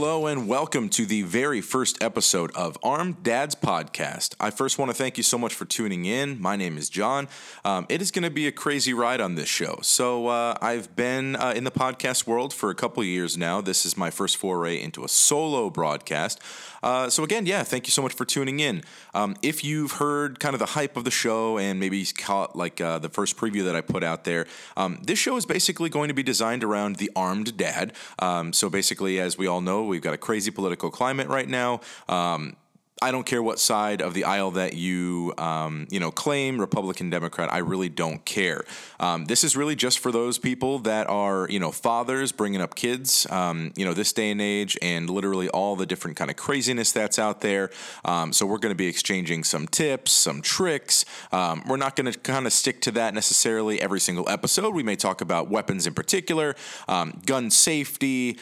[0.00, 4.34] Hello and welcome to the very first episode of Armed Dads Podcast.
[4.40, 6.40] I first want to thank you so much for tuning in.
[6.40, 7.28] My name is John.
[7.66, 9.80] Um, it is going to be a crazy ride on this show.
[9.82, 13.60] So, uh, I've been uh, in the podcast world for a couple years now.
[13.60, 16.40] This is my first foray into a solo broadcast.
[16.82, 18.82] Uh, so, again, yeah, thank you so much for tuning in.
[19.12, 22.80] Um, if you've heard kind of the hype of the show and maybe caught like
[22.80, 24.46] uh, the first preview that I put out there,
[24.78, 27.92] um, this show is basically going to be designed around the armed dad.
[28.18, 31.80] Um, so, basically, as we all know, we've got a crazy political climate right now.
[32.08, 32.56] Um,
[33.02, 37.08] I don't care what side of the aisle that you um, you know claim, Republican,
[37.08, 37.50] Democrat.
[37.50, 38.64] I really don't care.
[38.98, 42.74] Um, this is really just for those people that are you know fathers bringing up
[42.74, 43.26] kids.
[43.30, 46.92] Um, you know this day and age, and literally all the different kind of craziness
[46.92, 47.70] that's out there.
[48.04, 51.06] Um, so we're going to be exchanging some tips, some tricks.
[51.32, 54.74] Um, we're not going to kind of stick to that necessarily every single episode.
[54.74, 56.54] We may talk about weapons in particular,
[56.86, 58.38] um, gun safety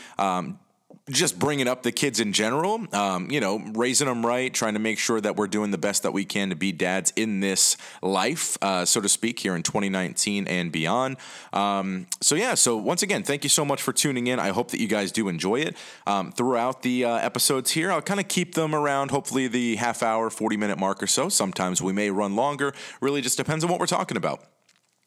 [1.10, 4.80] just bringing up the kids in general, um, you know, raising them right, trying to
[4.80, 7.76] make sure that we're doing the best that we can to be dads in this
[8.02, 11.16] life, uh, so to speak, here in 2019 and beyond.
[11.52, 14.38] Um, so, yeah, so once again, thank you so much for tuning in.
[14.38, 15.76] I hope that you guys do enjoy it.
[16.06, 20.02] Um, throughout the uh, episodes here, I'll kind of keep them around hopefully the half
[20.02, 21.28] hour, 40 minute mark or so.
[21.28, 24.42] Sometimes we may run longer, really just depends on what we're talking about.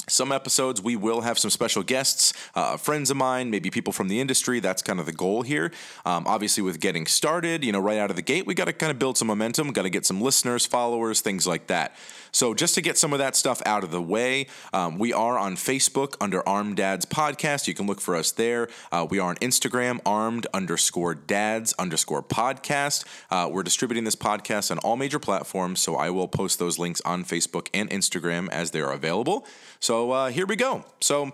[0.07, 4.07] Some episodes we will have some special guests, uh, friends of mine, maybe people from
[4.07, 4.59] the industry.
[4.59, 5.71] That's kind of the goal here.
[6.05, 8.73] Um, obviously, with getting started, you know, right out of the gate, we got to
[8.73, 11.95] kind of build some momentum, got to get some listeners, followers, things like that.
[12.31, 15.37] So, just to get some of that stuff out of the way, um, we are
[15.37, 17.67] on Facebook under Armed Dads Podcast.
[17.67, 18.69] You can look for us there.
[18.91, 23.05] Uh, we are on Instagram, armed underscore dads underscore podcast.
[23.29, 27.01] Uh, we're distributing this podcast on all major platforms, so I will post those links
[27.01, 29.45] on Facebook and Instagram as they are available.
[29.79, 30.85] So, uh, here we go.
[31.01, 31.31] So,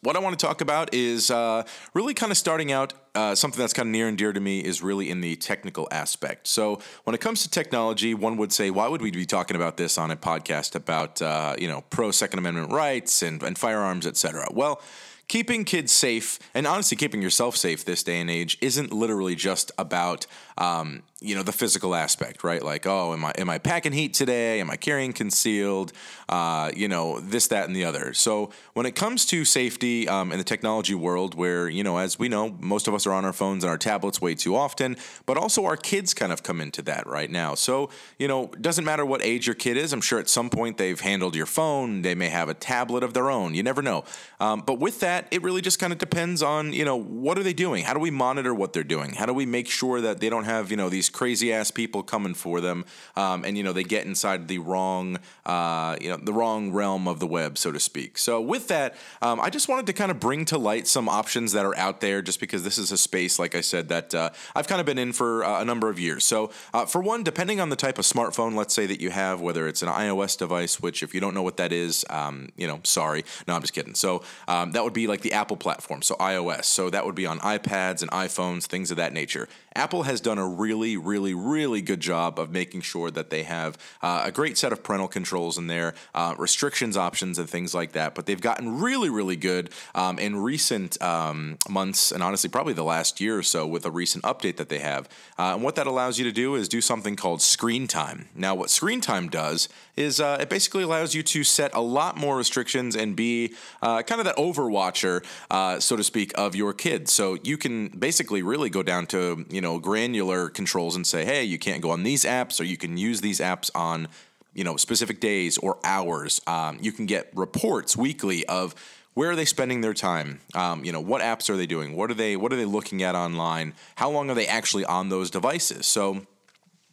[0.00, 3.60] what I want to talk about is uh, really kind of starting out uh, something
[3.60, 6.46] that's kind of near and dear to me is really in the technical aspect.
[6.46, 9.76] So when it comes to technology, one would say, why would we be talking about
[9.76, 14.06] this on a podcast about uh, you know pro Second Amendment rights and, and firearms,
[14.06, 14.48] et cetera?
[14.50, 14.82] Well,
[15.28, 19.72] keeping kids safe and honestly keeping yourself safe this day and age isn't literally just
[19.78, 20.26] about
[20.58, 22.62] um, you know the physical aspect, right?
[22.62, 24.60] Like, oh, am I am I packing heat today?
[24.60, 25.92] Am I carrying concealed?
[26.28, 28.12] Uh, you know, this, that, and the other.
[28.14, 32.18] So when it comes to safety um, in the technology world, where you know, as
[32.18, 34.96] we know, most of us are on our phones and our tablets way too often,
[35.26, 37.54] but also our kids kind of come into that right now.
[37.54, 39.92] So you know, doesn't matter what age your kid is.
[39.92, 42.02] I'm sure at some point they've handled your phone.
[42.02, 43.54] They may have a tablet of their own.
[43.54, 44.04] You never know.
[44.40, 47.42] Um, but with that, it really just kind of depends on you know what are
[47.42, 47.84] they doing?
[47.84, 49.14] How do we monitor what they're doing?
[49.14, 52.02] How do we make sure that they don't have you know these crazy ass people
[52.02, 52.84] coming for them,
[53.16, 57.08] um, and you know they get inside the wrong, uh, you know, the wrong realm
[57.08, 58.18] of the web, so to speak.
[58.18, 61.52] So with that, um, I just wanted to kind of bring to light some options
[61.52, 64.30] that are out there, just because this is a space, like I said, that uh,
[64.54, 66.24] I've kind of been in for uh, a number of years.
[66.24, 69.40] So uh, for one, depending on the type of smartphone, let's say that you have,
[69.40, 72.66] whether it's an iOS device, which if you don't know what that is, um, you
[72.66, 73.94] know, sorry, no, I'm just kidding.
[73.94, 76.64] So um, that would be like the Apple platform, so iOS.
[76.64, 79.48] So that would be on iPads and iPhones, things of that nature.
[79.76, 83.78] Apple has done a really, really, really good job of making sure that they have
[84.02, 87.92] uh, a great set of parental controls in there, uh, restrictions options, and things like
[87.92, 88.14] that.
[88.14, 92.84] But they've gotten really, really good um, in recent um, months, and honestly, probably the
[92.84, 95.08] last year or so, with a recent update that they have.
[95.38, 98.28] Uh, and what that allows you to do is do something called screen time.
[98.34, 102.16] Now, what screen time does is uh, it basically allows you to set a lot
[102.16, 106.72] more restrictions and be uh, kind of that overwatcher, uh, so to speak, of your
[106.72, 107.12] kids.
[107.12, 110.48] So you can basically really go down to you know granular
[110.84, 113.40] controls and say, hey, you can't go on these apps, or you can use these
[113.40, 114.08] apps on
[114.54, 116.40] you know specific days or hours.
[116.46, 118.74] Um, you can get reports weekly of
[119.14, 120.40] where are they spending their time.
[120.54, 121.96] Um, you know what apps are they doing?
[121.96, 123.74] What are they what are they looking at online?
[123.96, 125.86] How long are they actually on those devices?
[125.86, 126.26] So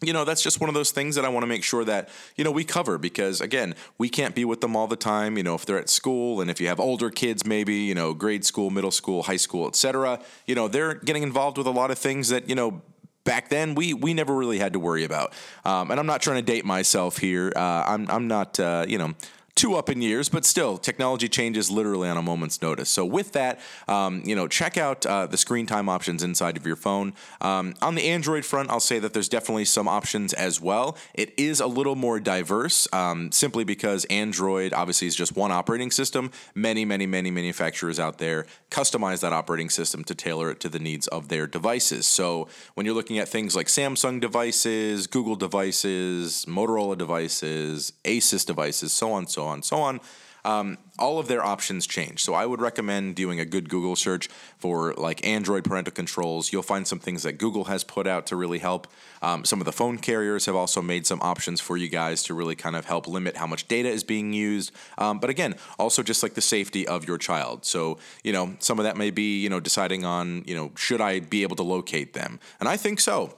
[0.04, 2.10] you know that's just one of those things that i want to make sure that
[2.36, 5.44] you know we cover because again we can't be with them all the time you
[5.44, 8.44] know if they're at school and if you have older kids maybe you know grade
[8.44, 12.00] school middle school high school etc you know they're getting involved with a lot of
[12.00, 12.82] things that you know
[13.24, 15.34] back then we we never really had to worry about.
[15.66, 17.52] Um, and i'm not trying to date myself here.
[17.56, 19.14] Uh, i'm, I'm not uh, you know
[19.62, 22.90] too up in years, but still, technology changes literally on a moment's notice.
[22.90, 26.66] So with that, um, you know, check out uh, the screen time options inside of
[26.66, 27.14] your phone.
[27.42, 30.98] Um, on the Android front, I'll say that there's definitely some options as well.
[31.14, 35.92] It is a little more diverse, um, simply because Android obviously is just one operating
[35.92, 36.32] system.
[36.56, 40.80] Many, many, many manufacturers out there customize that operating system to tailor it to the
[40.80, 42.08] needs of their devices.
[42.08, 48.92] So when you're looking at things like Samsung devices, Google devices, Motorola devices, Asus devices,
[48.92, 50.00] so on, so on, so on.
[50.44, 52.24] um, all of their options change.
[52.24, 54.28] So I would recommend doing a good Google search
[54.58, 56.52] for like Android parental controls.
[56.52, 58.88] You'll find some things that Google has put out to really help.
[59.22, 62.34] Um, some of the phone carriers have also made some options for you guys to
[62.34, 64.72] really kind of help limit how much data is being used.
[64.98, 67.66] Um, but again, also just like the safety of your child.
[67.66, 71.02] So, you know, some of that may be, you know, deciding on, you know, should
[71.02, 72.40] I be able to locate them?
[72.60, 73.38] And I think so.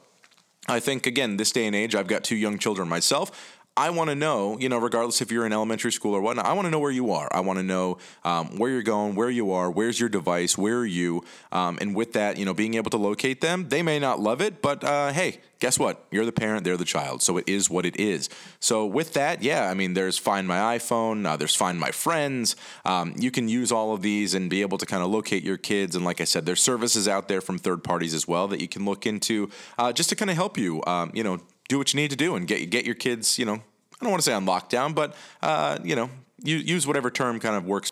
[0.65, 3.59] I think, again, this day and age, I've got two young children myself.
[3.75, 6.53] I want to know, you know, regardless if you're in elementary school or whatnot, I
[6.53, 7.27] want to know where you are.
[7.31, 10.77] I want to know um, where you're going, where you are, where's your device, where
[10.77, 11.23] are you?
[11.51, 14.41] Um, and with that, you know, being able to locate them, they may not love
[14.41, 16.05] it, but uh, hey, guess what?
[16.11, 17.23] You're the parent, they're the child.
[17.23, 18.29] So it is what it is.
[18.59, 22.55] So with that, yeah, I mean, there's Find My iPhone, uh, there's Find My Friends.
[22.85, 25.57] Um, you can use all of these and be able to kind of locate your
[25.57, 25.95] kids.
[25.95, 28.67] And like I said, there's services out there from third parties as well that you
[28.67, 29.49] can look into
[29.79, 31.39] uh, just to kind of help you, um, you know,
[31.69, 34.11] do what you need to do and get get your kids, you know, I don't
[34.11, 36.09] want to say on lockdown, but uh, you know,
[36.43, 37.91] you, use whatever term kind of works.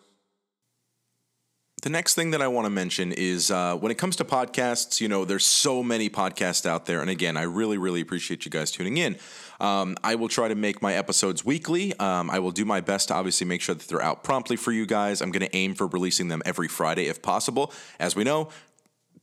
[1.81, 5.01] The next thing that I want to mention is uh, when it comes to podcasts,
[5.01, 7.01] you know, there's so many podcasts out there.
[7.01, 9.17] And again, I really, really appreciate you guys tuning in.
[9.59, 11.97] Um, I will try to make my episodes weekly.
[11.97, 14.71] Um, I will do my best to obviously make sure that they're out promptly for
[14.71, 15.21] you guys.
[15.21, 17.73] I'm going to aim for releasing them every Friday if possible.
[17.99, 18.49] As we know,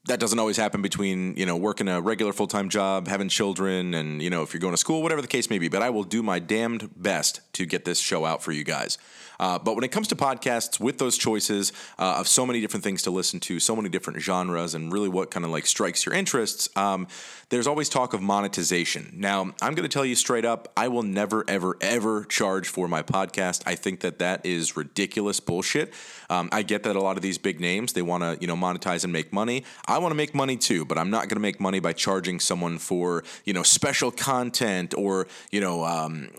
[0.09, 3.95] that doesn't always happen between you know working a regular full time job, having children,
[3.95, 5.69] and you know if you're going to school, whatever the case may be.
[5.69, 8.99] But I will do my damned best to get this show out for you guys.
[9.41, 12.83] Uh, but when it comes to podcasts, with those choices uh, of so many different
[12.83, 16.05] things to listen to, so many different genres, and really what kind of like strikes
[16.05, 17.07] your interests, um,
[17.51, 19.13] there's always talk of monetization.
[19.15, 22.89] Now, I'm going to tell you straight up, I will never, ever, ever charge for
[22.89, 23.63] my podcast.
[23.65, 25.95] I think that that is ridiculous bullshit.
[26.29, 28.57] Um, I get that a lot of these big names they want to you know
[28.57, 29.65] monetize and make money.
[29.99, 32.79] Want to make money too, but I'm not going to make money by charging someone
[32.79, 36.31] for you know special content or you know um,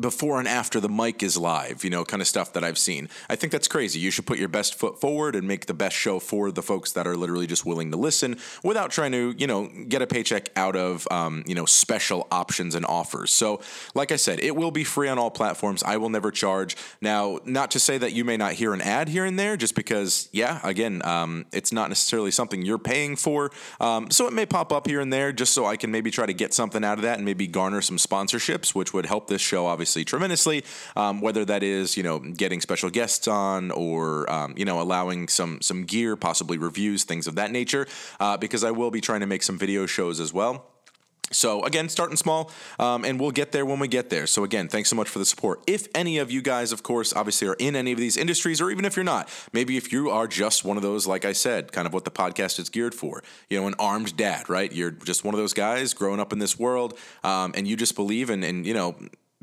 [0.00, 3.10] before and after the mic is live, you know, kind of stuff that I've seen.
[3.28, 4.00] I think that's crazy.
[4.00, 6.92] You should put your best foot forward and make the best show for the folks
[6.92, 10.48] that are literally just willing to listen without trying to, you know, get a paycheck
[10.56, 13.30] out of, um, you know, special options and offers.
[13.30, 13.60] So,
[13.94, 15.82] like I said, it will be free on all platforms.
[15.82, 16.74] I will never charge.
[17.02, 19.74] Now, not to say that you may not hear an ad here and there, just
[19.74, 23.50] because, yeah, again, um, it's not necessarily something you're paying for.
[23.78, 26.24] Um, so it may pop up here and there just so I can maybe try
[26.24, 29.42] to get something out of that and maybe garner some sponsorships, which would help this
[29.42, 30.64] show, obviously obviously tremendously.
[30.94, 35.26] Um, whether that is you know getting special guests on or um, you know allowing
[35.26, 37.88] some some gear, possibly reviews, things of that nature.
[38.20, 40.72] Uh, because I will be trying to make some video shows as well.
[41.32, 44.26] So again, starting small, um, and we'll get there when we get there.
[44.26, 45.62] So again, thanks so much for the support.
[45.66, 48.70] If any of you guys, of course, obviously are in any of these industries, or
[48.70, 51.72] even if you're not, maybe if you are just one of those, like I said,
[51.72, 54.70] kind of what the podcast is geared for, you know, an armed dad, right?
[54.70, 57.96] You're just one of those guys growing up in this world, um, and you just
[57.96, 58.94] believe in, and you know,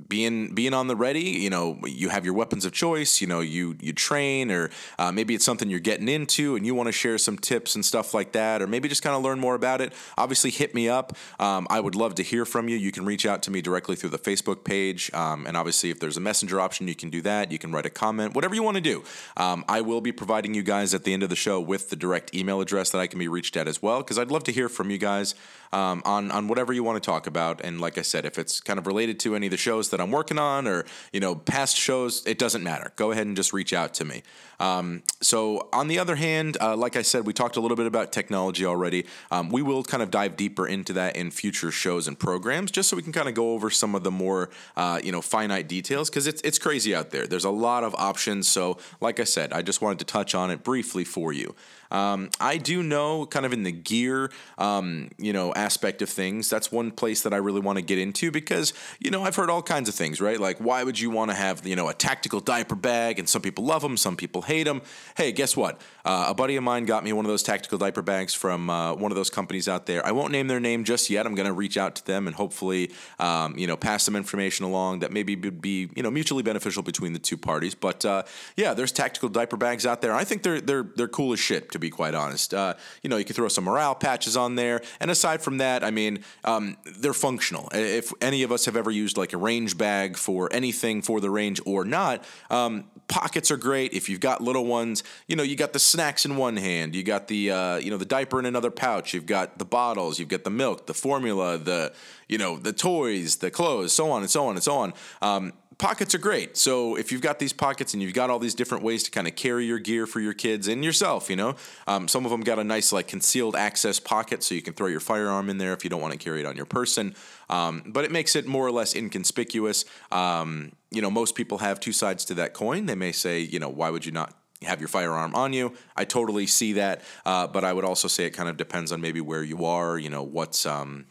[0.07, 3.41] being being on the ready you know you have your weapons of choice you know
[3.41, 6.91] you you train or uh, maybe it's something you're getting into and you want to
[6.91, 9.81] share some tips and stuff like that or maybe just kind of learn more about
[9.81, 9.93] it.
[10.17, 11.15] Obviously hit me up.
[11.39, 12.77] Um, i would love to hear from you.
[12.77, 15.99] You can reach out to me directly through the facebook page um, and obviously if
[15.99, 17.51] there's a messenger option you can do that.
[17.51, 19.03] You can write a comment whatever you want to do.
[19.37, 21.95] Um, i will be providing you guys at the end of the show with the
[21.95, 24.51] direct email address that i can be reached at as well because i'd love to
[24.51, 25.35] hear from you guys
[25.71, 27.61] um, on on whatever you want to talk about.
[27.61, 30.01] And like I said, if it's kind of related to any of the shows that
[30.01, 32.91] I'm working on or you know past shows, it doesn't matter.
[32.95, 34.23] Go ahead and just reach out to me.
[34.59, 37.85] Um, so on the other hand, uh, like I said, we talked a little bit
[37.85, 39.05] about technology already.
[39.31, 42.89] Um, we will kind of dive deeper into that in future shows and programs, just
[42.89, 45.67] so we can kind of go over some of the more uh, you know finite
[45.67, 47.27] details because it's it's crazy out there.
[47.27, 48.47] There's a lot of options.
[48.47, 51.55] So like I said, I just wanted to touch on it briefly for you.
[51.91, 56.49] Um, I do know, kind of in the gear, um, you know, aspect of things.
[56.49, 59.49] That's one place that I really want to get into because you know I've heard
[59.49, 60.39] all kinds of things, right?
[60.39, 63.19] Like, why would you want to have you know a tactical diaper bag?
[63.19, 64.81] And some people love them, some people hate them.
[65.15, 65.81] Hey, guess what?
[66.05, 68.93] Uh, a buddy of mine got me one of those tactical diaper bags from uh,
[68.93, 70.05] one of those companies out there.
[70.05, 71.25] I won't name their name just yet.
[71.25, 74.65] I'm going to reach out to them and hopefully, um, you know, pass some information
[74.65, 77.75] along that maybe would be you know mutually beneficial between the two parties.
[77.75, 78.23] But uh,
[78.55, 80.13] yeah, there's tactical diaper bags out there.
[80.13, 82.53] I think they're they're they're cool as shit to be quite honest.
[82.53, 85.83] Uh, you know, you can throw some morale patches on there, and aside from that,
[85.83, 87.69] I mean, um, they're functional.
[87.73, 91.29] If any of us have ever used like a range bag for anything for the
[91.29, 93.93] range or not, um, pockets are great.
[93.93, 97.03] If you've got little ones, you know, you got the snacks in one hand, you
[97.03, 100.29] got the uh, you know the diaper in another pouch, you've got the bottles, you've
[100.29, 101.93] got the milk, the formula, the
[102.27, 104.93] you know the toys, the clothes, so on and so on and so on.
[105.21, 106.57] Um, pockets are great.
[106.57, 109.27] So if you've got these pockets and you've got all these different ways to kind
[109.27, 111.55] of carry your gear for your kids and yourself, you know,
[111.87, 114.87] um, some of them got a nice like concealed access pocket so you can throw
[114.87, 117.15] your firearm in there if you don't want to carry it on your person.
[117.49, 119.85] Um, but it makes it more or less inconspicuous.
[120.11, 122.85] Um, you know, most people have two sides to that coin.
[122.85, 125.73] They may say, you know, why would you not have your firearm on you.
[125.95, 128.99] I totally see that, uh, but I would also say it kind of depends on
[128.99, 129.97] maybe where you are.
[129.97, 131.05] You know, what's um,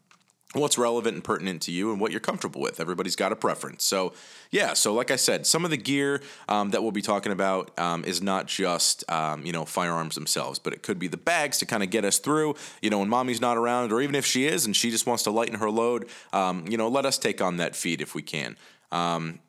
[0.54, 2.80] what's relevant and pertinent to you and what you're comfortable with.
[2.80, 3.84] Everybody's got a preference.
[3.84, 4.14] So,
[4.50, 7.78] yeah, so like I said, some of the gear um, that we'll be talking about
[7.78, 11.58] um, is not just, um, you know, firearms themselves, but it could be the bags
[11.58, 14.24] to kind of get us through, you know, when mommy's not around, or even if
[14.24, 17.18] she is and she just wants to lighten her load, um, you know, let us
[17.18, 18.56] take on that feed if we can.
[18.90, 19.40] Um,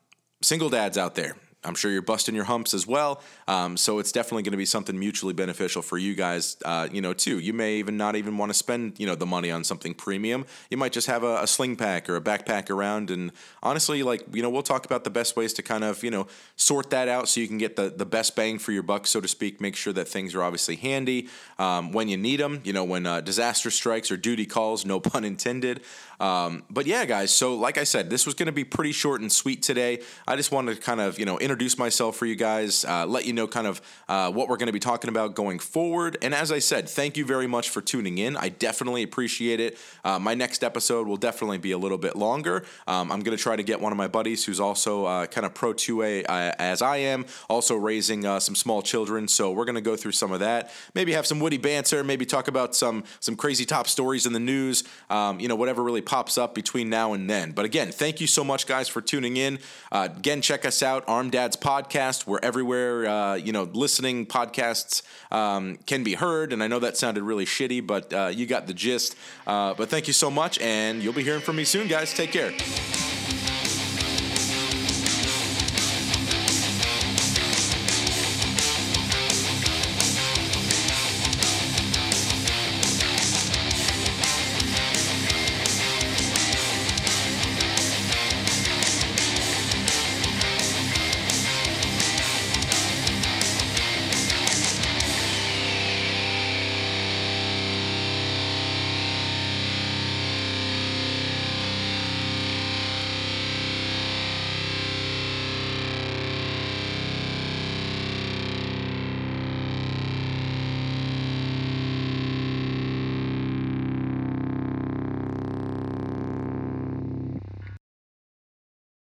[0.42, 3.20] single dads out there, I'm sure you're busting your humps as well.
[3.46, 7.02] Um, so it's definitely going to be something mutually beneficial for you guys, uh, you
[7.02, 7.38] know, too.
[7.38, 10.46] You may even not even want to spend, you know, the money on something premium.
[10.70, 13.10] You might just have a, a, sling pack or a backpack around.
[13.10, 16.10] And honestly, like, you know, we'll talk about the best ways to kind of, you
[16.10, 19.06] know, sort that out so you can get the, the best bang for your buck,
[19.06, 19.60] so to speak.
[19.60, 23.04] Make sure that things are obviously handy um, when you need them, you know, when
[23.04, 25.82] uh, disaster strikes or duty calls, no pun intended.
[26.20, 29.22] Um, but yeah, guys, so like I said, this was going to be pretty short
[29.22, 30.02] and sweet today.
[30.28, 33.26] I just wanted to kind of, you know, introduce myself for you guys, uh, let
[33.26, 36.16] you know kind of uh, what we're going to be talking about going forward.
[36.22, 38.36] And as I said, thank you very much for tuning in.
[38.36, 39.76] I definitely appreciate it.
[40.04, 42.64] Uh, my next episode will definitely be a little bit longer.
[42.86, 45.44] Um, I'm going to try to get one of my buddies who's also uh, kind
[45.44, 49.26] of pro 2A uh, as I am, also raising uh, some small children.
[49.26, 50.70] So we're going to go through some of that.
[50.94, 52.04] Maybe have some witty banter.
[52.04, 54.84] Maybe talk about some some crazy top stories in the news.
[55.08, 57.50] Um, you know, whatever really pops up between now and then.
[57.50, 59.58] But again, thank you so much, guys, for tuning in.
[59.90, 62.26] Again, check us out, Armed Dads Podcast.
[62.26, 65.00] We're everywhere, uh, you know, listening podcasts
[65.32, 66.52] um, can be heard.
[66.52, 69.16] And I know that sounded really shitty, but uh, you got the gist.
[69.46, 72.12] Uh, but thank you so much, and you'll be hearing from me soon, guys.
[72.12, 72.52] Take care.